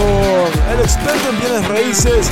[0.00, 2.30] con el experto en bienes raíces,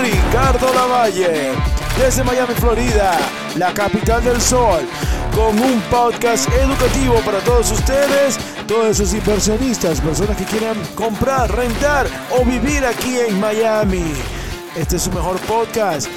[0.00, 1.52] Ricardo Lavalle,
[1.96, 3.16] desde Miami, Florida,
[3.56, 4.80] la capital del sol,
[5.34, 12.06] con un podcast educativo para todos ustedes, todos esos inversionistas, personas que quieran comprar, rentar
[12.38, 14.12] o vivir aquí en Miami.
[14.74, 16.08] Este es su mejor podcast.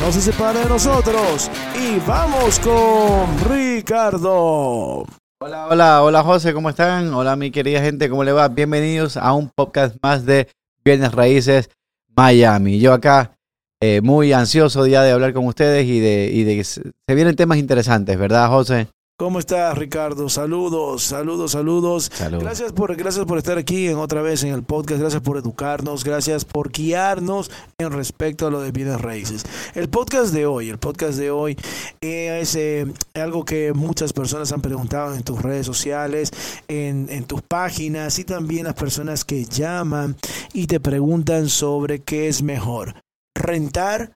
[0.00, 5.19] No se separe de nosotros y vamos con Ricardo.
[5.42, 7.14] Hola, hola, hola José, ¿cómo están?
[7.14, 8.48] Hola mi querida gente, ¿cómo le va?
[8.48, 10.48] Bienvenidos a un podcast más de
[10.84, 11.70] Bienes Raíces
[12.14, 12.78] Miami.
[12.78, 13.38] Yo acá
[13.80, 17.36] eh, muy ansioso ya de hablar con ustedes y de, y de que se vienen
[17.36, 18.88] temas interesantes, ¿verdad José?
[19.20, 20.30] ¿Cómo estás, Ricardo?
[20.30, 22.10] Saludos, saludos, saludos.
[22.18, 24.98] Gracias por, gracias por estar aquí en otra vez en el podcast.
[24.98, 26.04] Gracias por educarnos.
[26.04, 29.44] Gracias por guiarnos en respecto a lo de bienes raíces.
[29.74, 31.54] El podcast de hoy, el podcast de hoy
[32.00, 36.32] es eh, algo que muchas personas han preguntado en tus redes sociales,
[36.68, 40.16] en, en tus páginas y también las personas que llaman
[40.54, 42.94] y te preguntan sobre qué es mejor,
[43.34, 44.14] rentar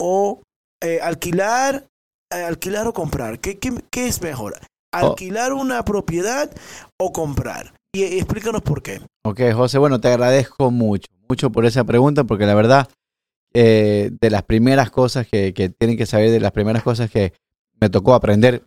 [0.00, 0.40] o
[0.80, 1.87] eh, alquilar
[2.30, 3.40] alquilar o comprar?
[3.40, 4.58] ¿Qué, qué, qué es mejor?
[4.92, 6.50] ¿Alquilar una propiedad
[6.98, 7.74] o comprar?
[7.92, 9.00] Y, y explícanos por qué.
[9.24, 12.88] Ok, José, bueno, te agradezco mucho, mucho por esa pregunta, porque la verdad,
[13.54, 17.32] eh, de las primeras cosas que, que tienen que saber, de las primeras cosas que
[17.80, 18.64] me tocó aprender,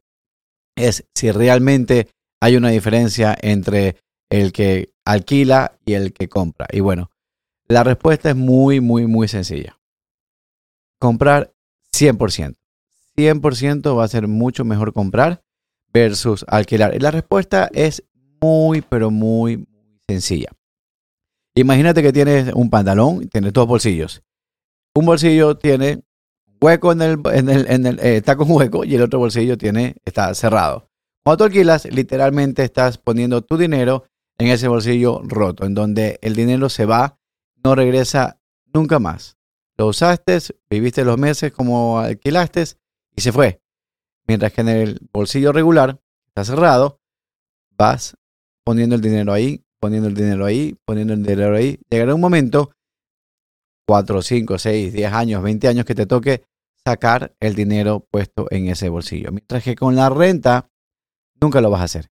[0.75, 2.07] es si realmente
[2.41, 3.97] hay una diferencia entre
[4.29, 6.67] el que alquila y el que compra.
[6.71, 7.11] Y bueno,
[7.67, 9.77] la respuesta es muy, muy, muy sencilla.
[10.99, 11.51] Comprar
[11.93, 12.60] 100%.
[13.17, 15.43] 100% va a ser mucho mejor comprar
[15.93, 17.01] versus alquilar.
[17.01, 18.03] La respuesta es
[18.41, 19.65] muy, pero muy,
[20.07, 20.49] sencilla.
[21.55, 24.21] Imagínate que tienes un pantalón tienes dos bolsillos.
[24.95, 26.03] Un bolsillo tiene
[26.61, 30.89] hueco en el eh, está con hueco y el otro bolsillo tiene, está cerrado.
[31.23, 34.05] Cuando tú alquilas, literalmente estás poniendo tu dinero
[34.38, 37.19] en ese bolsillo roto, en donde el dinero se va,
[37.63, 38.39] no regresa
[38.73, 39.38] nunca más.
[39.77, 40.39] Lo usaste,
[40.69, 42.63] viviste los meses como alquilaste
[43.21, 43.61] se fue.
[44.27, 46.99] Mientras que en el bolsillo regular está cerrado,
[47.77, 48.15] vas
[48.63, 51.79] poniendo el dinero ahí, poniendo el dinero ahí, poniendo el dinero ahí.
[51.89, 52.71] Llegará un momento,
[53.87, 56.43] 4, 5, 6, 10 años, 20 años, que te toque
[56.85, 59.31] sacar el dinero puesto en ese bolsillo.
[59.31, 60.69] Mientras que con la renta,
[61.41, 62.09] nunca lo vas a hacer.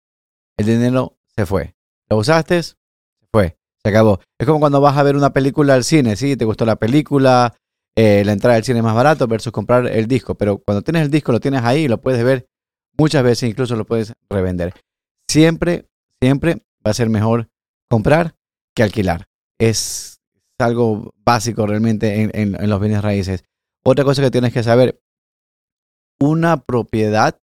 [0.57, 1.75] El dinero se fue.
[2.09, 2.77] Lo usaste, se
[3.31, 3.59] fue.
[3.83, 4.21] Se acabó.
[4.39, 6.37] Es como cuando vas a ver una película al cine, ¿sí?
[6.37, 7.55] Te gustó la película,
[7.99, 10.37] eh, la entrada al cine más barato versus comprar el disco.
[10.37, 12.47] Pero cuando tienes el disco, lo tienes ahí y lo puedes ver
[12.97, 14.73] muchas veces, incluso lo puedes revender.
[15.29, 15.89] Siempre,
[16.21, 17.49] siempre va a ser mejor
[17.91, 18.35] comprar
[18.75, 19.27] que alquilar.
[19.59, 20.21] Es
[20.59, 23.43] algo básico realmente en, en- en los bienes raíces.
[23.85, 25.01] Otra cosa que tienes que saber,
[26.21, 27.39] una propiedad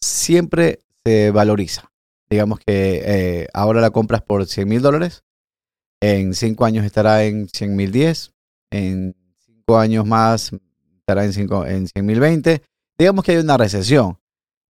[0.00, 1.90] siempre se valoriza.
[2.30, 5.24] Digamos que eh, ahora la compras por 100 mil dólares,
[6.00, 8.32] en 5 años estará en 100 mil 10,
[8.70, 9.14] en
[9.72, 10.52] 5 años más
[10.98, 12.62] estará en, 5 en 100 mil 20.
[12.98, 14.18] Digamos que hay una recesión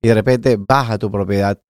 [0.01, 1.61] y de repente baja tu propiedad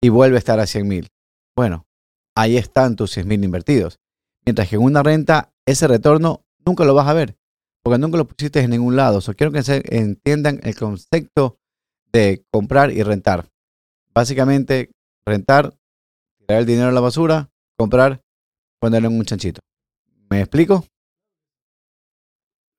[0.00, 1.08] y vuelve a estar a 100 mil.
[1.56, 1.86] Bueno,
[2.34, 3.98] ahí están tus 100 mil invertidos.
[4.44, 7.36] Mientras que en una renta, ese retorno nunca lo vas a ver,
[7.82, 9.20] porque nunca lo pusiste en ningún lado.
[9.20, 11.58] So, quiero que se entiendan el concepto
[12.12, 13.48] de comprar y rentar.
[14.12, 14.90] Básicamente,
[15.24, 15.74] rentar,
[16.38, 18.20] tirar el dinero a la basura, comprar,
[18.80, 19.60] ponerlo en un chanchito.
[20.28, 20.84] ¿Me explico?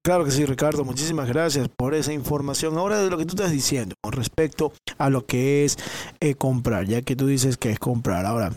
[0.05, 0.83] Claro que sí, Ricardo.
[0.83, 2.77] Muchísimas gracias por esa información.
[2.77, 5.77] Ahora de lo que tú estás diciendo con respecto a lo que es
[6.19, 8.25] eh, comprar, ya que tú dices que es comprar.
[8.25, 8.51] Ahora,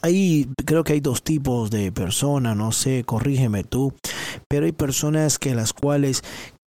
[0.00, 3.92] ahí creo que hay dos tipos de personas, no sé, corrígeme tú,
[4.48, 6.22] pero hay personas que las cuales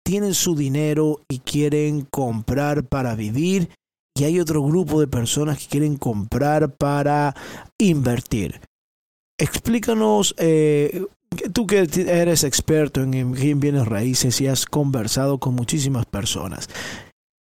[0.05, 3.69] tienen su dinero y quieren comprar para vivir
[4.17, 7.33] y hay otro grupo de personas que quieren comprar para
[7.79, 8.59] invertir.
[9.39, 11.05] Explícanos, eh,
[11.35, 16.69] tú que eres experto en, en bienes raíces y has conversado con muchísimas personas,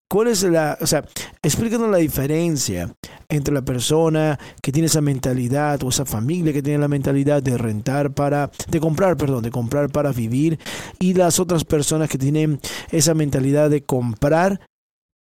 [0.09, 1.03] ¿cuál es la, o sea,
[1.41, 2.93] explícanos la diferencia
[3.29, 7.57] entre la persona que tiene esa mentalidad o esa familia que tiene la mentalidad de
[7.57, 10.59] rentar para, de comprar, perdón, de comprar para vivir
[10.99, 12.59] y las otras personas que tienen
[12.91, 14.61] esa mentalidad de comprar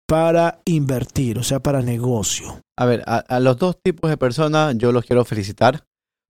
[0.09, 2.61] para invertir, o sea, para negocio.
[2.79, 5.85] A ver, a, a los dos tipos de personas yo los quiero felicitar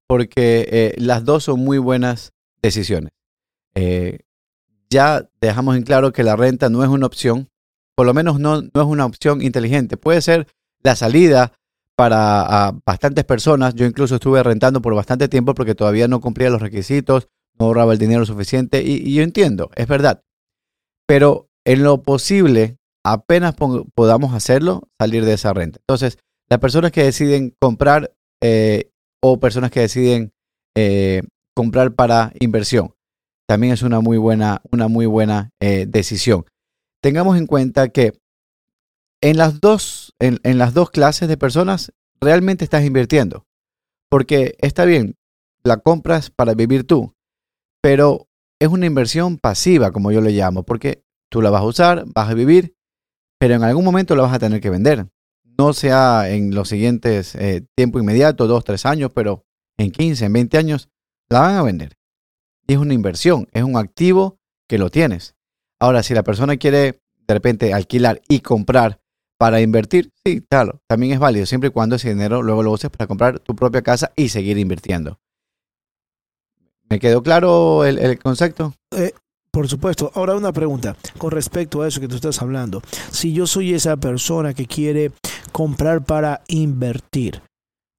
[0.08, 2.32] porque eh, las dos son muy buenas
[2.62, 3.12] decisiones.
[3.74, 4.20] Eh,
[4.90, 7.48] ya dejamos en claro que la renta no es una opción,
[7.94, 9.96] por lo menos no, no es una opción inteligente.
[9.96, 10.48] Puede ser
[10.82, 11.52] la salida
[11.94, 13.74] para bastantes personas.
[13.74, 17.28] Yo incluso estuve rentando por bastante tiempo porque todavía no cumplía los requisitos,
[17.58, 20.22] no ahorraba el dinero suficiente y, y yo entiendo, es verdad.
[21.06, 25.80] Pero en lo posible, apenas po- podamos hacerlo, salir de esa renta.
[25.80, 26.18] Entonces,
[26.48, 28.90] las personas que deciden comprar, eh,
[29.20, 30.32] o personas que deciden
[30.76, 31.22] eh,
[31.54, 32.94] comprar para inversión.
[33.46, 36.44] También es una muy buena, una muy buena eh, decisión.
[37.02, 38.18] Tengamos en cuenta que
[39.20, 43.44] en las, dos, en, en las dos clases de personas realmente estás invirtiendo.
[44.10, 45.16] Porque está bien,
[45.62, 47.14] la compras para vivir tú,
[47.82, 48.28] pero
[48.60, 52.30] es una inversión pasiva, como yo le llamo, porque tú la vas a usar, vas
[52.30, 52.74] a vivir,
[53.38, 55.06] pero en algún momento la vas a tener que vender.
[55.58, 59.44] No sea en los siguientes eh, tiempo inmediato, dos, tres años, pero
[59.76, 60.88] en 15, en 20 años,
[61.28, 61.96] la van a vender.
[62.66, 64.38] Y es una inversión, es un activo
[64.68, 65.34] que lo tienes.
[65.80, 69.00] Ahora, si la persona quiere de repente alquilar y comprar
[69.38, 72.90] para invertir, sí, claro, también es válido, siempre y cuando ese dinero luego lo uses
[72.90, 75.18] para comprar tu propia casa y seguir invirtiendo.
[76.90, 78.74] ¿Me quedó claro el, concepto?
[78.96, 79.12] Eh,
[79.50, 80.10] por supuesto.
[80.14, 82.82] Ahora una pregunta con respecto a eso que tú estás hablando.
[83.10, 85.12] Si yo soy esa persona que quiere
[85.52, 87.42] comprar para invertir,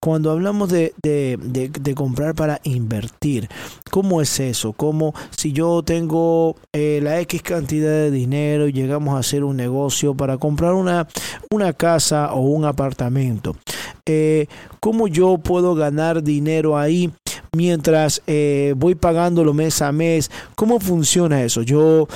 [0.01, 0.93] cuando hablamos de,
[1.93, 3.49] comprar para invertir,
[3.91, 4.71] ¿cómo es eso?
[4.71, 9.57] ¿Cómo si yo tengo eh, la X cantidad de dinero y llegamos a hacer un
[9.57, 11.05] negocio para comprar una,
[11.51, 13.57] una casa o un apartamento?
[14.05, 14.47] Eh,
[14.79, 17.11] ¿Cómo yo puedo ganar dinero ahí
[17.53, 20.31] mientras eh, voy pagándolo mes a mes.
[20.55, 21.61] ¿Cómo funciona eso?
[21.61, 22.07] Yo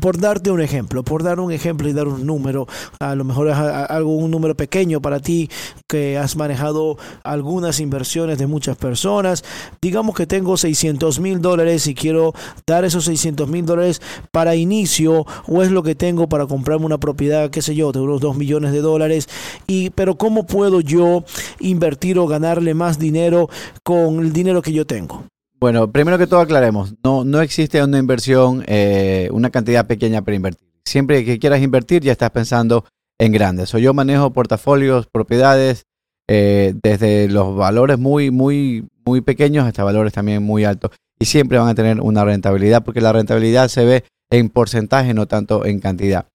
[0.00, 2.68] por darte un ejemplo, por dar un ejemplo y dar un número,
[3.00, 5.50] a lo mejor es algo, un número pequeño para ti
[5.88, 9.44] que has manejado algunas inversiones de muchas personas.
[9.80, 12.32] Digamos que tengo 600 mil dólares y quiero
[12.66, 14.00] dar esos 600 mil dólares
[14.30, 18.00] para inicio o es lo que tengo para comprarme una propiedad, qué sé yo, de
[18.00, 19.28] unos 2 millones de dólares.
[19.66, 21.24] Y, pero ¿cómo puedo yo
[21.58, 23.48] invertir o ganarle más dinero
[23.82, 25.24] con el dinero que yo tengo?
[25.62, 30.34] Bueno, primero que todo aclaremos, no, no existe una inversión, eh, una cantidad pequeña para
[30.34, 30.68] invertir.
[30.84, 32.84] Siempre que quieras invertir ya estás pensando
[33.16, 33.72] en grandes.
[33.72, 35.84] O yo manejo portafolios, propiedades,
[36.28, 40.90] eh, desde los valores muy, muy, muy pequeños hasta valores también muy altos.
[41.20, 45.28] Y siempre van a tener una rentabilidad porque la rentabilidad se ve en porcentaje, no
[45.28, 46.26] tanto en cantidad.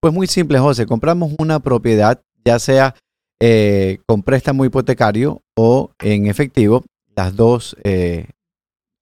[0.00, 2.94] Pues muy simple, José, compramos una propiedad, ya sea
[3.42, 6.84] eh, con préstamo hipotecario o en efectivo,
[7.16, 7.76] las dos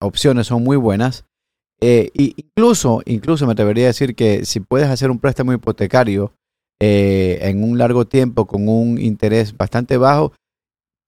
[0.05, 1.25] opciones son muy buenas.
[1.81, 6.33] Eh, incluso, incluso me atrevería a decir que si puedes hacer un préstamo hipotecario
[6.81, 10.33] eh, en un largo tiempo con un interés bastante bajo,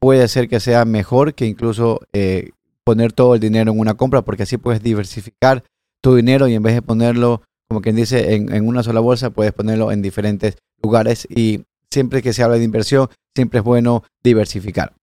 [0.00, 2.50] puede ser que sea mejor que incluso eh,
[2.84, 5.64] poner todo el dinero en una compra, porque así puedes diversificar
[6.02, 9.52] tu dinero y en vez de ponerlo, como quien dice, en una sola bolsa, puedes
[9.52, 11.26] ponerlo en diferentes lugares.
[11.30, 14.94] Y siempre que se habla de inversión, siempre es bueno diversificar.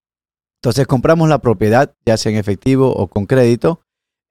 [0.63, 3.81] Entonces compramos la propiedad, ya sea en efectivo o con crédito.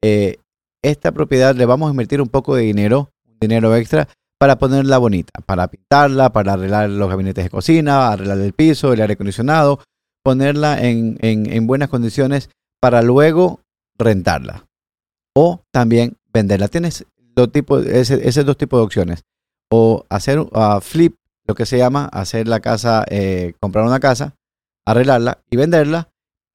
[0.03, 0.39] Eh,
[0.83, 3.11] esta propiedad le vamos a invertir un poco de dinero,
[3.41, 4.09] dinero extra,
[4.39, 9.01] para ponerla bonita, para pintarla, para arreglar los gabinetes de cocina, arreglar el piso, el
[9.01, 9.79] aire acondicionado,
[10.25, 12.51] ponerla en, buenas condiciones
[12.81, 13.61] para luego
[13.97, 14.67] rentarla.
[15.37, 16.67] O también venderla.
[16.67, 19.23] Tienes dos tipos, ese, dos tipos de opciones.
[19.71, 21.15] O hacer uh, flip,
[21.47, 24.35] lo que se llama, hacer la casa, eh, comprar una casa,
[24.85, 26.13] arreglarla y venderla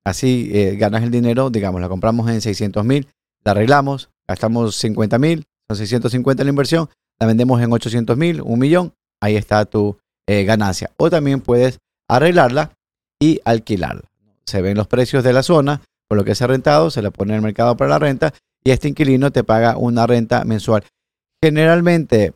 [0.07, 3.09] Así eh, ganas el dinero, digamos, la compramos en 600 mil,
[3.47, 8.59] la arreglamos, gastamos 50 mil, son 650 la inversión, la vendemos en 800 mil, un
[8.59, 10.91] millón, ahí está tu eh, ganancia.
[10.97, 12.73] O también puedes arreglarla
[13.21, 14.03] y alquilarla.
[14.45, 17.09] Se ven los precios de la zona, por lo que se ha rentado, se le
[17.09, 18.33] pone en el mercado para la renta
[18.65, 20.83] y este inquilino te paga una renta mensual.
[21.41, 22.33] Generalmente,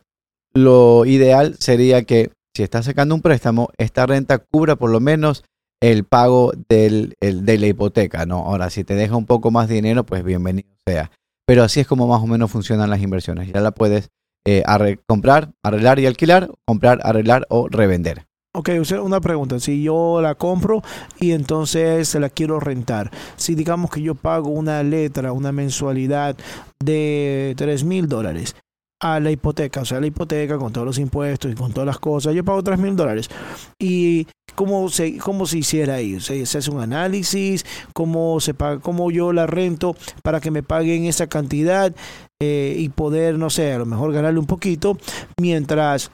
[0.54, 5.44] lo ideal sería que si estás sacando un préstamo, esta renta cubra por lo menos
[5.82, 8.38] el pago del, de la hipoteca, ¿no?
[8.38, 11.10] Ahora, si te deja un poco más dinero, pues bienvenido sea.
[11.44, 13.52] Pero así es como más o menos funcionan las inversiones.
[13.52, 14.10] Ya la puedes
[14.46, 14.62] eh,
[15.06, 18.26] comprar, arreglar y alquilar, comprar, arreglar o revender.
[18.54, 18.70] Ok,
[19.02, 19.58] una pregunta.
[19.58, 20.82] Si yo la compro
[21.18, 26.36] y entonces se la quiero rentar, si digamos que yo pago una letra, una mensualidad
[26.78, 28.54] de 3 mil dólares
[29.02, 31.98] a la hipoteca, o sea, la hipoteca con todos los impuestos y con todas las
[31.98, 33.28] cosas, yo pago 3 mil dólares.
[33.76, 39.10] Y cómo se, cómo se hiciera ahí, se, hace un análisis, cómo se paga, cómo
[39.10, 41.92] yo la rento para que me paguen esa cantidad
[42.40, 44.96] eh, y poder, no sé, a lo mejor ganarle un poquito,
[45.40, 46.12] mientras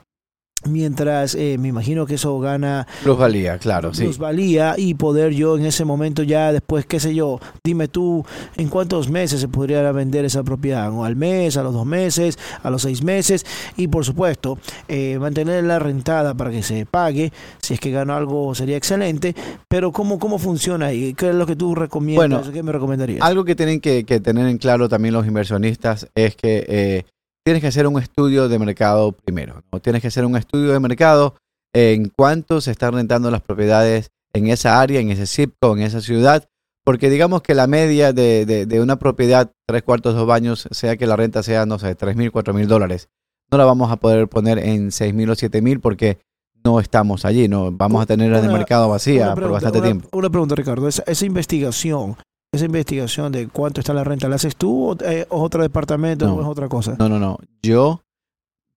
[0.65, 2.87] mientras eh, me imagino que eso gana
[3.17, 4.09] valía claro, sí.
[4.17, 8.25] valía y poder yo en ese momento ya después, qué sé yo, dime tú,
[8.57, 10.91] ¿en cuántos meses se podría vender esa propiedad?
[10.91, 13.45] ¿O al mes, a los dos meses, a los seis meses?
[13.77, 18.53] Y por supuesto, eh, mantenerla rentada para que se pague, si es que gano algo
[18.55, 19.35] sería excelente,
[19.67, 21.13] pero ¿cómo, cómo funciona ahí?
[21.13, 22.29] ¿Qué es lo que tú recomiendas?
[22.29, 23.21] Bueno, ¿Qué me recomendarías?
[23.21, 26.65] Algo que tienen que, tener en claro también los inversionistas es que...
[26.67, 27.05] Eh,
[27.49, 29.63] tienes que hacer un estudio de mercado primero.
[29.71, 29.79] ¿no?
[29.79, 31.33] Tienes que hacer un estudio de mercado
[31.73, 35.87] en cuánto se están rentando las propiedades en esa área, en ese zip code, en
[35.87, 36.47] esa ciudad,
[36.85, 40.95] porque digamos que la media de, de, de una propiedad, tres cuartos, dos baños, sea
[40.95, 43.09] que la renta sea, no sé, tres mil, cuatro mil dólares,
[43.49, 46.19] no la vamos a poder poner en seis mil o siete mil porque
[46.63, 50.07] no estamos allí, no vamos a tener en el mercado vacía por bastante tiempo.
[50.11, 52.15] Una pregunta, Ricardo, esa, esa, investigación,
[52.51, 56.25] esa investigación de cuánto está la renta, ¿la haces tú o, eh, o otro departamento
[56.25, 56.35] No.
[56.35, 56.95] o es otra cosa?
[56.97, 57.37] No, no, no.
[57.61, 58.01] Yo,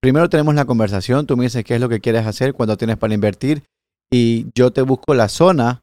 [0.01, 2.99] primero tenemos la conversación, tú me dices qué es lo que quieres hacer, cuánto tienes
[2.99, 3.63] para invertir
[4.11, 5.81] y yo te busco la zona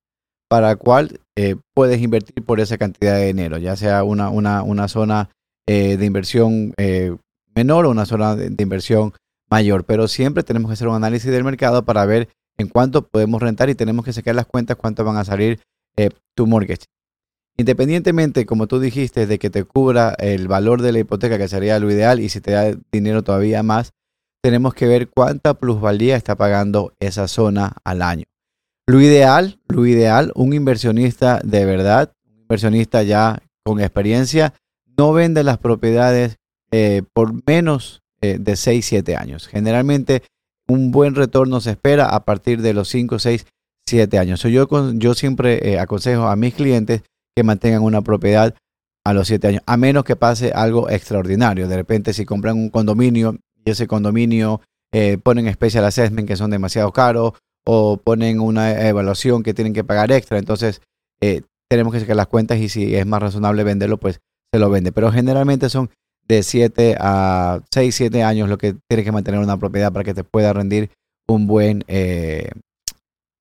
[0.48, 4.62] para la cual eh, puedes invertir por esa cantidad de dinero, ya sea una, una,
[4.64, 5.30] una zona
[5.68, 7.16] eh, de inversión eh,
[7.56, 9.14] menor o una zona de, de inversión
[9.50, 9.84] mayor.
[9.84, 13.70] Pero siempre tenemos que hacer un análisis del mercado para ver en cuánto podemos rentar
[13.70, 15.60] y tenemos que sacar las cuentas cuánto van a salir
[15.96, 16.86] eh, tu mortgage.
[17.60, 21.78] Independientemente, como tú dijiste, de que te cubra el valor de la hipoteca, que sería
[21.78, 23.92] lo ideal, y si te da dinero todavía más,
[24.42, 28.24] tenemos que ver cuánta plusvalía está pagando esa zona al año.
[28.88, 34.54] Lo ideal, lo ideal, un inversionista de verdad, un inversionista ya con experiencia,
[34.98, 36.38] no vende las propiedades
[36.72, 39.50] eh, por menos eh, de 6, 7 años.
[39.50, 40.24] Generalmente
[40.66, 43.46] un buen retorno se espera a partir de los 5, 6,
[43.86, 44.40] 7 años.
[44.40, 47.02] So, yo, yo siempre eh, aconsejo a mis clientes
[47.36, 48.56] que mantengan una propiedad
[49.06, 51.68] a los 7 años, a menos que pase algo extraordinario.
[51.68, 56.52] De repente, si compran un condominio y ese condominio eh, ponen special assessment que son
[56.52, 57.34] demasiado caros
[57.66, 60.82] o ponen una evaluación que tienen que pagar extra, entonces
[61.22, 64.22] eh, tenemos que sacar las cuentas y si es más razonable venderlo, pues
[64.52, 64.92] se lo vende.
[64.92, 65.90] Pero generalmente son
[66.28, 70.14] de 7 a 6, 7 años lo que tienes que mantener una propiedad para que
[70.14, 70.92] te pueda rendir
[71.28, 72.50] un buen, eh,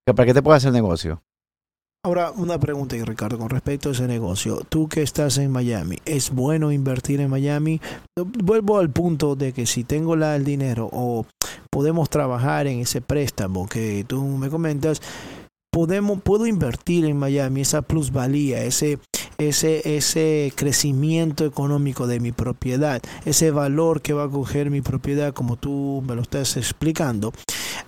[0.05, 1.23] para que te pueda hacer negocio.
[2.05, 4.63] Ahora, una pregunta, Ricardo, con respecto a ese negocio.
[4.69, 7.81] Tú que estás en Miami, ¿es bueno invertir en Miami?
[8.17, 11.27] Vuelvo al punto de que si tengo la, el dinero o
[11.71, 15.03] podemos trabajar en ese préstamo que tú me comentas,
[15.73, 19.01] podemos, puedo invertir en Miami esa plusvalía, ese,
[19.39, 25.33] ese, ese crecimiento económico de mi propiedad, ese valor que va a coger mi propiedad,
[25.33, 27.33] como tú me lo estás explicando.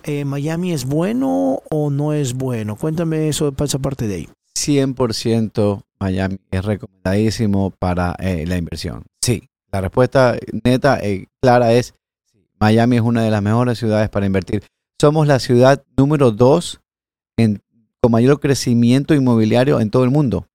[0.03, 2.77] Eh, ¿Miami es bueno o no es bueno?
[2.77, 4.29] Cuéntame eso, esa parte de ahí.
[4.57, 9.03] 100% Miami es recomendadísimo para eh, la inversión.
[9.21, 11.93] Sí, la respuesta neta, eh, clara es
[12.59, 14.63] Miami es una de las mejores ciudades para invertir.
[14.99, 16.79] Somos la ciudad número dos
[17.37, 17.61] en,
[18.01, 20.45] con mayor crecimiento inmobiliario en todo el mundo.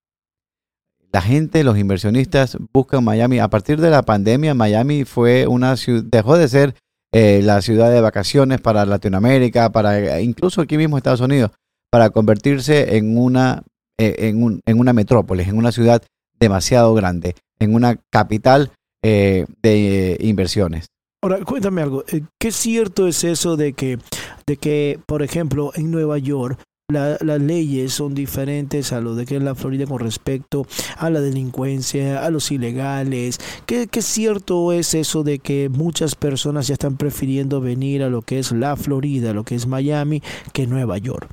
[1.17, 3.39] La gente, los inversionistas buscan Miami.
[3.39, 6.75] A partir de la pandemia, Miami fue una ciudad, dejó de ser
[7.11, 11.53] eh, la ciudad de vacaciones para Latinoamérica, para incluso aquí mismo Estados Unidos,
[11.91, 13.63] para convertirse en una
[13.99, 16.03] eh, en, un, en, una metrópolis, en una ciudad
[16.39, 20.89] demasiado grande, en una capital eh, de eh, inversiones.
[21.23, 22.05] Ahora, cuéntame algo.
[22.39, 23.99] ¿Qué cierto es eso de que,
[24.47, 26.61] de que por ejemplo, en Nueva York
[26.93, 30.67] la, las leyes son diferentes a lo de que es la Florida con respecto
[30.99, 33.41] a la delincuencia, a los ilegales?
[33.67, 38.23] ¿Qué, ¿Qué cierto es eso de que muchas personas ya están prefiriendo venir a lo
[38.23, 41.29] que es la Florida, lo que es Miami, que Nueva York?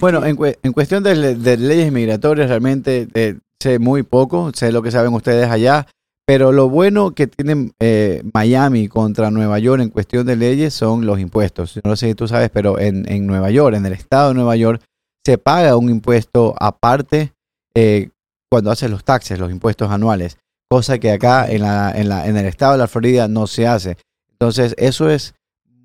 [0.00, 4.70] Bueno, en, cu en cuestión de, de, leyes migratorias, realmente eh, sé muy poco, sé
[4.70, 5.88] lo que saben ustedes allá,
[6.24, 11.06] pero lo bueno que tiene eh, Miami contra Nueva York en cuestión de leyes son
[11.06, 11.80] los impuestos.
[11.82, 14.54] No sé si tú sabes, pero en, en Nueva York, en el estado de Nueva
[14.54, 14.80] York,
[15.24, 17.32] se paga un impuesto aparte
[17.74, 18.10] eh,
[18.50, 20.38] cuando haces los taxes, los impuestos anuales,
[20.68, 23.66] cosa que acá en, la, en, la, en el estado de la Florida no se
[23.66, 23.96] hace.
[24.30, 25.34] Entonces, eso es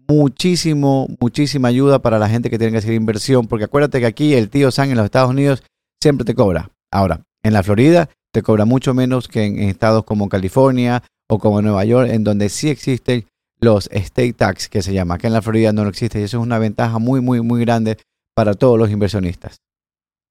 [0.07, 4.33] muchísimo, muchísima ayuda para la gente que tiene que hacer inversión, porque acuérdate que aquí
[4.33, 5.63] el tío Sam en los Estados Unidos
[6.01, 6.71] siempre te cobra.
[6.91, 11.61] Ahora, en la Florida te cobra mucho menos que en, estados como California o como
[11.61, 13.25] Nueva York, en donde sí existen
[13.59, 15.15] los state tax, que se llama.
[15.15, 17.97] Acá en la Florida no existe y eso es una ventaja muy, muy, muy grande
[18.37, 19.57] para todos los inversionistas.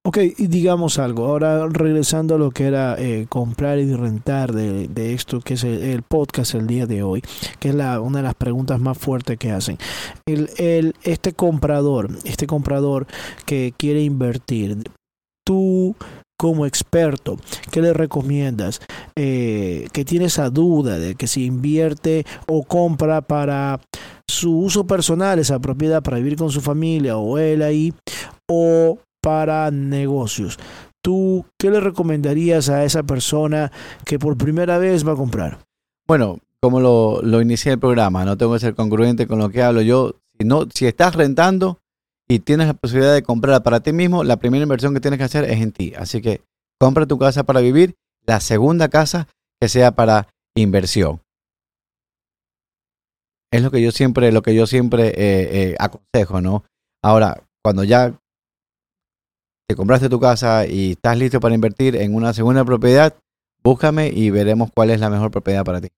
[0.04, 4.86] Ok, y digamos algo, ahora regresando a lo que era eh, comprar y rentar de,
[4.86, 7.20] de esto que es el, el, podcast el día de hoy,
[7.58, 9.76] que es la, una de las preguntas más fuertes que hacen.
[10.24, 13.08] El, el, este comprador, este comprador
[13.44, 14.84] que quiere invertir,
[15.44, 15.96] tú
[16.38, 17.38] como experto,
[17.72, 18.80] ¿qué le recomiendas?
[19.16, 23.80] Eh, que tiene esa duda de que si invierte o compra para
[24.28, 27.94] su uso personal, esa propiedad para vivir con su familia o él ahí,
[28.48, 30.58] o para negocios.
[31.02, 33.70] ¿Tú qué le recomendarías a esa persona
[34.04, 35.58] que por primera vez va a comprar?
[36.06, 39.82] Bueno, como lo, inicié el programa, no tengo que ser congruente con lo que hablo.
[39.82, 41.78] Yo, si, no, si estás rentando
[42.28, 45.24] y tienes la posibilidad de comprar para ti mismo, la primera inversión que tienes que
[45.24, 45.92] hacer es en ti.
[45.96, 46.40] Así que
[46.80, 47.94] compra tu casa para vivir,
[48.26, 49.28] la segunda casa
[49.60, 51.20] que sea para inversión.
[53.52, 56.64] Es lo que yo siempre, lo que yo siempre eh, eh, aconsejo, ¿no?
[57.02, 58.18] Ahora, cuando ya
[59.68, 63.16] te compraste tu casa y estás listo para invertir en una segunda propiedad,
[63.62, 65.88] búscame y veremos cuál es la mejor propiedad para ti.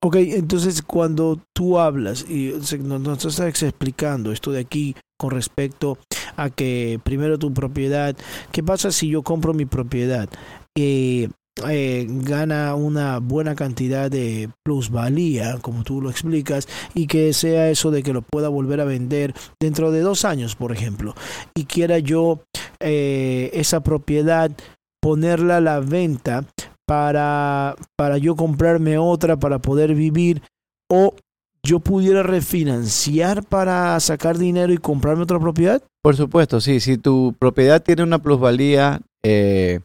[0.00, 5.98] Ok, entonces cuando tú hablas y nos estás explicando esto de aquí con respecto
[6.36, 8.16] a que primero tu propiedad,
[8.52, 10.28] ¿qué pasa si yo compro mi propiedad?
[10.76, 11.28] Eh,
[11.68, 17.90] eh, gana una buena cantidad de plusvalía, como tú lo explicas, y que sea eso
[17.90, 21.14] de que lo pueda volver a vender dentro de dos años, por ejemplo,
[21.54, 22.40] y quiera yo
[22.80, 24.50] eh, esa propiedad
[25.00, 26.44] ponerla a la venta
[26.86, 30.42] para, para yo comprarme otra para poder vivir
[30.90, 31.14] o
[31.62, 35.82] yo pudiera refinanciar para sacar dinero y comprarme otra propiedad?
[36.02, 36.80] Por supuesto, sí.
[36.80, 39.80] Si tu propiedad tiene una plusvalía eh,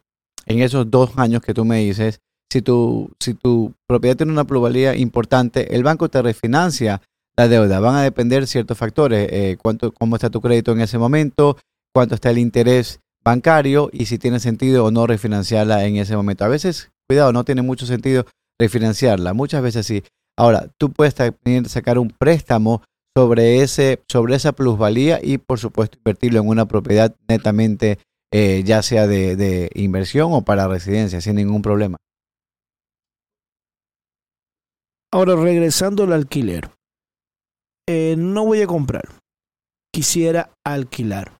[0.46, 2.20] en esos dos años que tú me dices,
[2.52, 7.02] si tu, si tu propiedad tiene una plusvalía importante, el banco te refinancia
[7.36, 7.80] la deuda.
[7.80, 11.58] Van a depender ciertos factores, eh, cuánto, cómo está tu crédito en ese momento,
[11.94, 16.46] cuánto está el interés bancario y si tiene sentido o no refinanciarla en ese momento.
[16.46, 18.26] A veces cuidado, no tiene mucho sentido
[18.60, 19.34] refinanciarla.
[19.34, 20.04] Muchas veces sí.
[20.38, 22.82] Ahora, tú puedes también sacar un préstamo
[23.16, 28.00] sobre, ese, sobre esa plusvalía y, por supuesto, invertirlo en una propiedad netamente,
[28.34, 31.98] eh, ya sea de, inversión o para residencia, sin ningún problema.
[35.12, 36.72] Ahora, regresando al alquiler.
[37.88, 39.04] Eh, no voy a comprar.
[39.94, 41.38] Quisiera alquilar.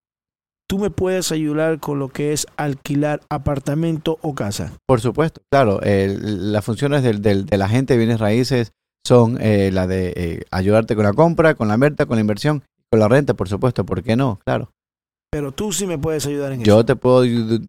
[0.70, 4.74] ¿Tú me puedes ayudar con lo que es alquilar apartamento o casa?
[4.86, 5.80] Por supuesto, claro.
[5.84, 8.72] las funciones del, del, del, agente de bienes raíces
[9.06, 12.64] son eh, la de eh, ayudarte con la compra, con la venta, con la inversión,
[12.90, 13.86] con la renta, por supuesto.
[13.86, 14.40] ¿Por qué no?
[14.46, 14.72] Claro.
[15.34, 16.68] Pero tú sí me puedes ayudar en eso.
[16.68, 17.24] Yo te puedo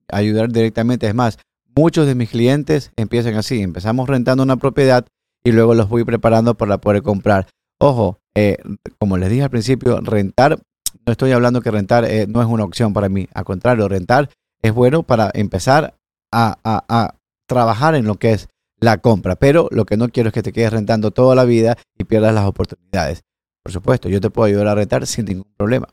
[0.09, 1.09] ayudar directamente.
[1.09, 1.39] Es más,
[1.75, 3.61] muchos de mis clientes empiezan así.
[3.61, 5.07] Empezamos rentando una propiedad
[5.43, 7.49] y luego los voy preparando para poder comprar.
[7.81, 8.59] Ojo, eh,
[8.99, 10.59] como les dije al principio, rentar
[11.07, 13.29] no estoy hablando que rentar eh, no es una opción para mí.
[13.35, 14.31] Al contrario, rentar
[14.63, 15.95] es bueno para empezar
[16.33, 17.15] a, a,
[17.47, 18.49] trabajar en lo que es
[18.81, 19.37] la compra.
[19.37, 22.35] Pero lo que no quiero es que te quedes rentando toda la vida y pierdas
[22.35, 23.23] las oportunidades.
[23.63, 25.89] Por supuesto, yo te puedo ayudar a rentar sin ningún problema.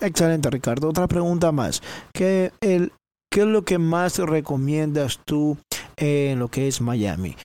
[0.00, 0.88] Excelente, Ricardo.
[0.88, 1.82] Otra pregunta más.
[2.12, 2.92] ¿Qué, el,
[3.30, 5.56] ¿Qué es lo que más recomiendas tú
[5.96, 7.36] en lo que es Miami?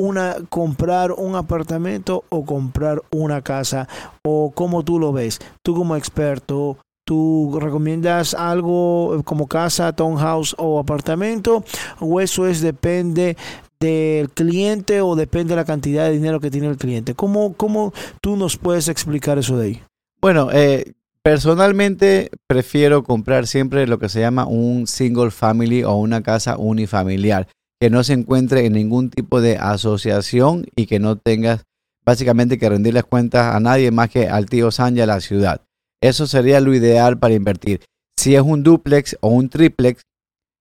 [0.00, 3.88] una comprar un apartamento o comprar una casa
[4.24, 10.78] o cómo tú lo ves tú como experto tú recomiendas algo como casa townhouse o
[10.78, 11.62] apartamento
[12.00, 13.36] o eso es depende
[13.78, 17.92] del cliente o depende de la cantidad de dinero que tiene el cliente cómo cómo
[18.20, 19.82] tú nos puedes explicar eso de ahí
[20.20, 26.22] bueno eh, Personalmente prefiero comprar siempre lo que se llama un single family o una
[26.22, 27.46] casa unifamiliar
[27.80, 31.62] que no se encuentre en ningún tipo de asociación y que no tengas
[32.04, 35.62] básicamente que rendirles cuentas a nadie más que al tío San y a la ciudad.
[36.00, 37.82] Eso sería lo ideal para invertir.
[38.16, 40.02] Si es un duplex o un triplex,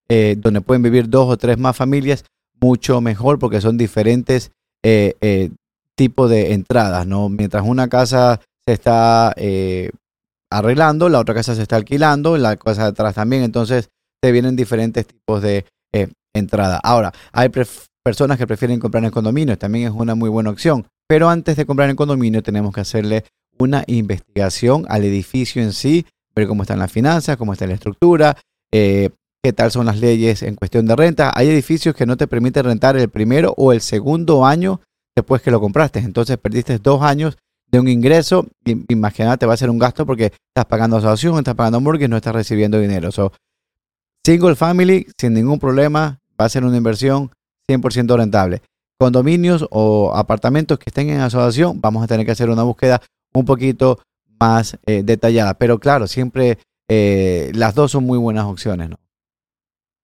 [0.10, 2.26] eh, donde pueden vivir dos o tres más familias,
[2.60, 4.52] mucho mejor porque son diferentes
[4.84, 5.50] eh, eh,
[5.95, 7.08] tipos de entradas.
[7.08, 7.30] ¿no?
[7.30, 9.34] Mientras una casa se está
[10.52, 13.90] arreglando, la otra casa se está alquilando, la casa de atrás también, entonces
[14.22, 15.66] te vienen diferentes tipos de
[16.34, 16.80] entrada.
[16.84, 17.50] Ahora, hay
[18.04, 20.88] personas que prefieren comprar en condominio, también es una muy buena opción.
[21.08, 23.26] Pero antes de comprar en condominio tenemos que hacerle
[23.58, 28.38] una investigación al edificio en sí, ver cómo están las finanzas, cómo está la estructura,
[28.72, 29.10] eh,
[29.44, 31.32] qué tal son las leyes en cuestión de renta.
[31.36, 34.80] Hay edificios que no te permiten rentar el primero o el segundo año
[35.16, 36.00] después que lo compraste.
[36.00, 37.38] Entonces perdiste dos años
[37.72, 38.48] de un ingreso.
[38.90, 42.36] Imagínate, va a ser un gasto porque estás pagando asociación, estás pagando mortgage, no estás
[42.36, 43.12] recibiendo dinero.
[43.12, 43.32] So,
[44.26, 47.32] single family, sin ningún problema, va a ser una inversión
[47.70, 48.62] 100% rentable.
[49.00, 53.02] Condominios o apartamentos que estén en asociación, vamos a tener que hacer una búsqueda
[53.34, 54.00] un poquito
[54.40, 55.56] más eh, detallada.
[55.56, 58.90] Pero claro, siempre eh, las dos son muy buenas opciones.
[58.90, 58.98] ¿no?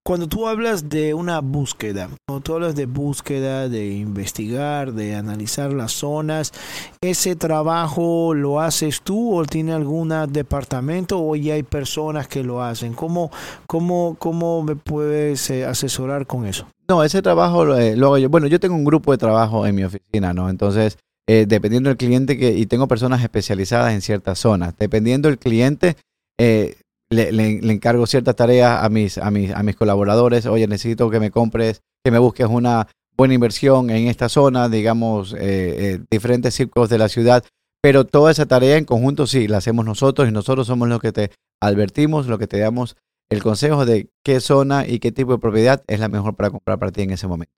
[0.08, 5.74] Cuando tú hablas de una búsqueda, cuando tú hablas de búsqueda, de investigar, de analizar
[5.74, 6.54] las zonas,
[7.02, 12.64] ¿ese trabajo lo haces tú o tiene algún departamento o ya hay personas que lo
[12.64, 12.94] hacen?
[12.94, 13.32] ¿Cómo,
[13.68, 16.70] cómo, cómo me puedes eh, asesorar con eso?
[16.88, 18.30] No, ese trabajo lo, hago yo.
[18.30, 20.50] Bueno, yo tengo un grupo de trabajo en mi oficina, ¿no?
[20.50, 25.38] Entonces, eh, dependiendo del cliente, que, y tengo personas especializadas en ciertas zonas, dependiendo del
[25.38, 25.98] cliente,
[26.40, 26.78] eh,
[27.10, 30.46] le, encargo ciertas tareas a mis, a, mis, a mis colaboradores.
[30.46, 35.34] Oye, necesito que me compres, que me busques una buena inversión en esta zona, digamos,
[35.34, 37.44] eh, eh, diferentes circos de la ciudad.
[37.82, 41.12] Pero toda esa tarea en conjunto sí, la hacemos nosotros y nosotros somos los que
[41.12, 42.98] te advertimos, lo que te damos
[43.30, 46.80] el consejo de qué zona y qué tipo de propiedad es la mejor para comprar
[46.80, 47.54] para ti en ese momento.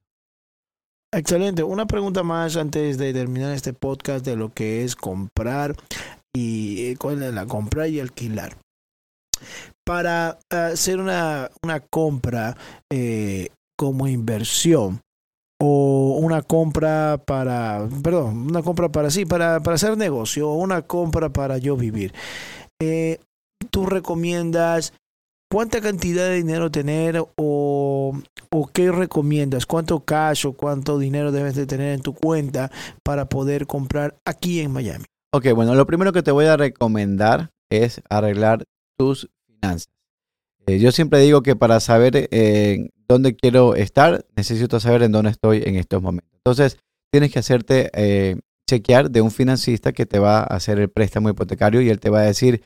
[1.12, 1.64] Excelente.
[1.64, 5.76] Una pregunta más antes de terminar este podcast de lo que es comprar
[6.34, 8.58] y eh, cuál es la compra y alquilar.
[9.86, 12.56] Para hacer una, una compra
[12.92, 15.02] eh, como inversión
[15.62, 20.84] o una compra para, perdón, una compra para sí, para, para hacer negocio o una
[20.84, 22.14] compra para yo vivir.
[22.82, 23.20] Eh,
[23.72, 24.94] ¿Tú recomiendas
[25.52, 28.14] cuánta cantidad de dinero tener o,
[28.52, 29.66] o qué recomiendas?
[29.66, 32.72] ¿Cuánto cash o cuánto dinero debes de tener en tu cuenta
[33.04, 35.06] para poder comprar aquí en Miami?
[35.34, 38.64] Ok, bueno, lo primero que te voy a recomendar es arreglar
[39.00, 39.90] tus finanzas.
[40.68, 45.32] Eh, yo siempre digo que para saber eh, dónde quiero estar, necesito saber en dónde
[45.32, 46.30] estoy en estos momentos.
[46.36, 46.78] Entonces,
[47.12, 48.36] tienes que hacerte eh,
[48.70, 52.10] chequear de un financista que te va a hacer el préstamo hipotecario y él te
[52.10, 52.64] va a decir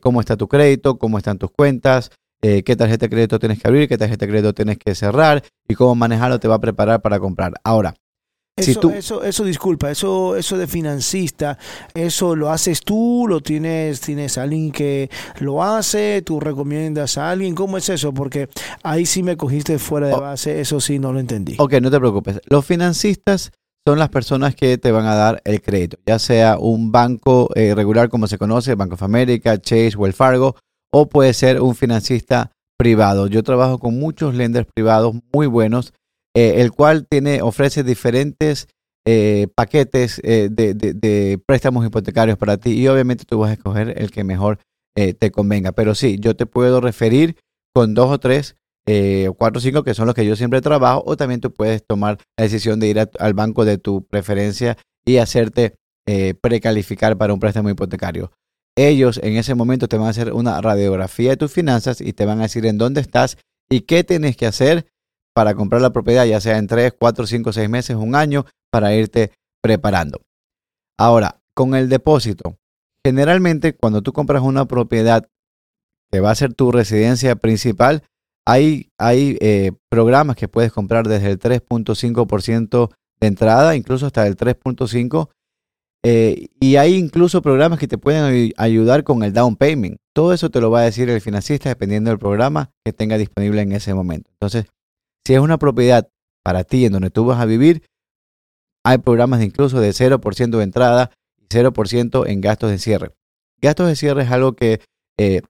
[0.00, 2.10] cómo está tu crédito, cómo están tus cuentas,
[2.40, 5.74] qué tarjeta de crédito tienes que abrir, qué tarjeta de crédito tienes que cerrar y
[5.74, 7.52] cómo manejarlo te va a preparar para comprar.
[7.62, 7.94] Ahora,
[8.56, 11.58] eso, eso, eso, disculpa, eso, eso de financista,
[11.92, 17.56] eso lo haces tú, lo tienes, tienes alguien que lo hace, tú recomiendas a alguien,
[17.56, 18.14] ¿cómo es eso?
[18.14, 18.48] Porque
[18.84, 21.56] ahí sí me cogiste fuera de base, eso sí no lo entendí.
[21.58, 22.40] Ok, no te preocupes.
[22.46, 23.50] Los financistas
[23.84, 27.74] son las personas que te van a dar el crédito, ya sea un banco eh,
[27.74, 30.54] regular como se conoce, Bank of America, Chase, Wells Fargo,
[30.92, 33.26] o puede ser un financista privado.
[33.26, 35.92] Yo trabajo con muchos lenders privados muy buenos
[36.36, 38.66] eh, el cual tiene, ofrece diferentes
[39.06, 44.10] eh, paquetes eh, de, préstamos hipotecarios para ti y obviamente tú vas a escoger el
[44.10, 44.58] que mejor
[44.96, 45.72] te convenga.
[45.72, 47.36] Pero sí, yo te puedo referir
[47.74, 48.54] con dos o tres
[48.86, 51.84] o cuatro o cinco que son los que yo siempre trabajo o también tú puedes
[51.84, 55.74] tomar la decisión de ir al banco de tu preferencia y hacerte
[56.40, 58.30] precalificar para un préstamo hipotecario.
[58.76, 62.24] Ellos en ese momento te van a hacer una radiografía de tus finanzas y te
[62.24, 63.36] van a decir en dónde estás
[63.68, 64.86] y qué tienes que hacer
[65.34, 68.94] para comprar la propiedad, ya sea en 3, 4, 5, 6 meses, un año, para
[68.94, 70.22] irte preparando.
[70.98, 72.56] Ahora, con el depósito,
[73.04, 75.28] generalmente cuando tú compras una propiedad
[76.10, 78.04] que va a ser tu residencia principal,
[78.46, 84.36] hay, hay eh, programas que puedes comprar desde el 3.5% de entrada, incluso hasta el
[84.36, 85.28] 3.5%.
[86.06, 89.96] Eh, y hay incluso programas que te pueden ayudar con el down payment.
[90.14, 93.62] Todo eso te lo va a decir el financista dependiendo del programa que tenga disponible
[93.62, 94.30] en ese momento.
[94.34, 94.66] Entonces,
[95.26, 96.08] si es una propiedad
[96.42, 97.82] para ti en donde tú vas a vivir,
[98.84, 101.10] hay programas incluso de 0% de entrada
[101.40, 103.12] y 0% en gastos de cierre.
[103.60, 104.80] Gastos de cierre es algo que
[105.18, 105.40] eh,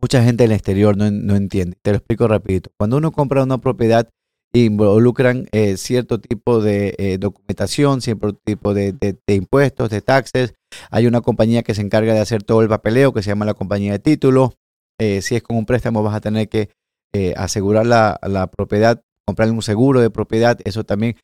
[0.00, 1.76] mucha gente en el exterior no, entiende.
[1.82, 2.70] Te lo explico rapidito.
[2.78, 4.08] Cuando uno compra una propiedad,
[4.54, 10.54] involucran eh, cierto tipo de eh, documentación, cierto tipo de, de, impuestos, de taxes.
[10.90, 13.54] Hay una compañía que se encarga de hacer todo el papeleo que se llama la
[13.54, 14.54] compañía de título.
[14.98, 16.70] si es con un préstamo vas a tener que
[17.14, 21.16] eh, asegurar la, propiedad, comprarle un seguro de propiedad, eso también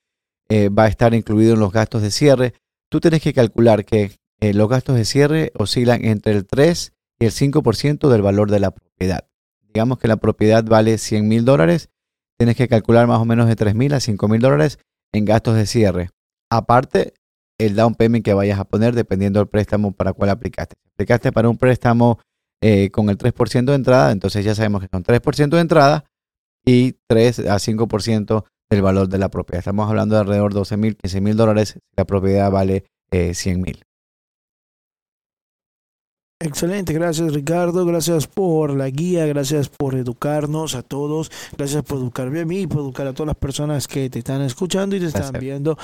[0.49, 2.55] eh, va a estar incluido en los gastos de cierre.
[2.89, 7.25] Tú tienes que calcular que eh, los gastos de cierre oscilan entre el 3 y
[7.25, 9.27] el 5% del valor de la propiedad.
[9.75, 11.91] Digamos que la propiedad vale 100 mil dólares,
[12.39, 14.79] tienes que calcular más o menos de 3 mil a 5 mil dólares
[15.13, 16.11] en gastos de cierre.
[16.51, 17.15] Aparte,
[17.59, 20.77] el down payment que vayas a poner dependiendo del préstamo para cual aplicaste.
[20.95, 22.21] aplicaste para un préstamo
[22.63, 26.05] eh, con el 3% de entrada, entonces ya sabemos que son 3% de entrada
[26.65, 29.61] y 3 a 5% del valor de la propiedad.
[29.61, 31.79] Estamos hablando de alrededor de 12 mil, 15 mil dólares.
[31.97, 33.83] La propiedad vale eh, 100 mil.
[36.43, 42.41] Excelente, gracias Ricardo, gracias por la guía, gracias por educarnos a todos, gracias por educarme
[42.41, 45.07] a mí y por educar a todas las personas que te están escuchando y te
[45.07, 45.77] están viendo.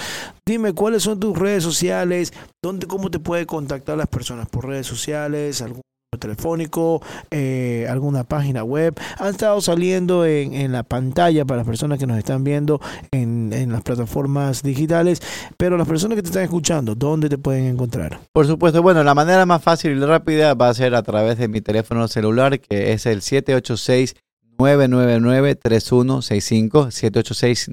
[0.46, 4.86] Dime cuáles son tus redes sociales, dónde, cómo te puede contactar las personas por redes
[4.86, 5.82] sociales, algún
[6.18, 8.94] telefónico, eh, alguna página web.
[9.18, 12.80] Han estado saliendo en, la pantalla para las personas que nos están viendo
[13.12, 15.22] en, en, las plataformas digitales,
[15.56, 18.20] pero las personas que te están escuchando, ¿dónde te pueden encontrar?
[18.32, 21.48] Por supuesto, bueno, la manera más fácil y rápida va a ser a través de
[21.48, 24.16] mi teléfono celular, que es el 786
[24.58, 26.90] 999-3165,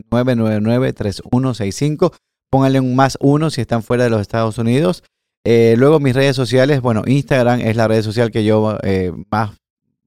[0.10, 2.13] 786-999-3165.
[2.49, 5.03] Pónganle un más uno si están fuera de los Estados Unidos.
[5.45, 9.51] Eh, luego mis redes sociales, bueno, Instagram es la red social que yo eh, más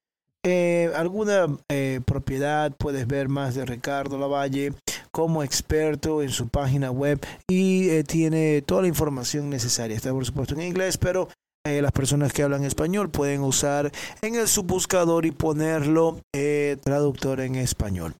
[0.45, 4.71] eh, alguna eh, propiedad, puedes ver más de Ricardo Lavalle
[5.11, 9.97] como experto en su página web y eh, tiene toda la información necesaria.
[9.97, 11.27] Está por supuesto en inglés, pero
[11.65, 17.41] eh, las personas que hablan español pueden usar en el subbuscador y ponerlo eh, traductor
[17.41, 18.13] en español.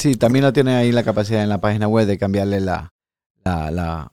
[0.00, 2.90] Sí, también lo tiene ahí la capacidad en la página web de cambiarle la,
[3.44, 4.12] la, la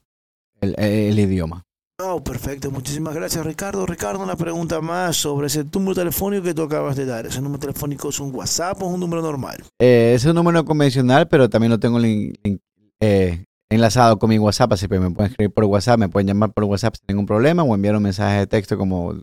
[0.60, 1.62] el, el idioma.
[2.02, 2.70] Oh, perfecto.
[2.70, 3.84] Muchísimas gracias, Ricardo.
[3.84, 7.26] Ricardo, una pregunta más sobre ese número telefónico que tú acabas de dar.
[7.26, 9.62] ¿Ese número telefónico es un WhatsApp o es un número normal?
[9.78, 12.60] Eh, es un número convencional, pero también lo tengo lin- lin-
[13.00, 16.52] eh, enlazado con mi WhatsApp, así que me pueden escribir por WhatsApp, me pueden llamar
[16.52, 19.14] por WhatsApp sin ningún problema o enviar un mensaje de texto como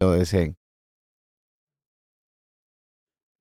[0.00, 0.56] lo deseen.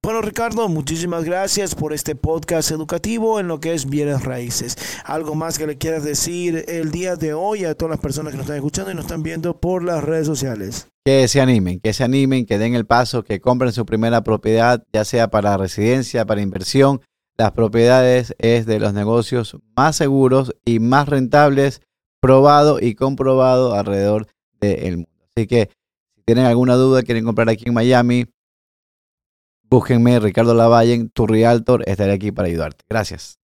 [0.05, 4.75] Bueno, Ricardo, muchísimas gracias por este podcast educativo en lo que es bienes raíces.
[5.05, 8.37] ¿Algo más que le quieras decir el día de hoy a todas las personas que
[8.37, 10.87] nos están escuchando y nos están viendo por las redes sociales?
[11.05, 14.83] Que se animen, que se animen, que den el paso, que compren su primera propiedad,
[14.91, 16.99] ya sea para residencia, para inversión.
[17.37, 21.81] Las propiedades es de los negocios más seguros y más rentables,
[22.21, 24.27] probado y comprobado alrededor
[24.61, 25.09] del mundo.
[25.35, 25.69] Así que
[26.15, 28.25] si tienen alguna duda, quieren comprar aquí en Miami,
[29.63, 32.85] búsquenme Ricardo Lavalle, tu Realtor, estaré aquí para ayudarte.
[32.87, 33.42] Gracias.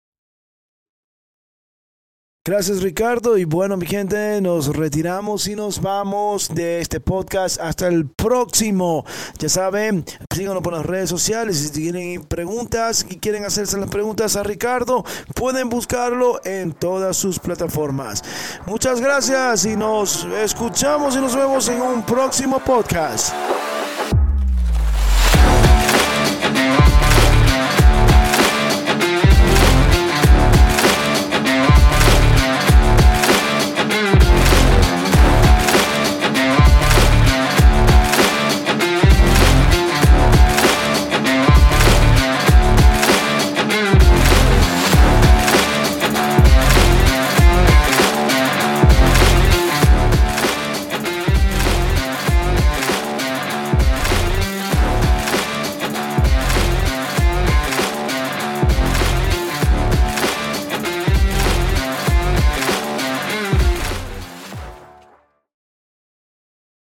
[2.45, 7.89] Gracias Ricardo y bueno mi gente nos retiramos y nos vamos de este podcast hasta
[7.89, 9.05] el próximo.
[9.37, 14.37] Ya saben, síganos por las redes sociales si tienen preguntas y quieren hacerse las preguntas
[14.37, 15.03] a Ricardo,
[15.35, 18.23] pueden buscarlo en todas sus plataformas.
[18.65, 23.33] Muchas gracias y nos escuchamos y nos vemos en un próximo podcast.